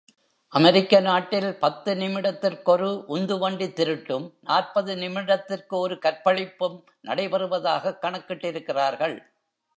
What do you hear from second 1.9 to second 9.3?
நிமிடத்திற்கொரு உந்துவண்டித் திருட்டும், நாற்பது நிமிடத்திற்கொரு கற்பழிப்பும் நடை, பெறுவதாகக் கணக்கிட்டிருக்கிறார்கள்.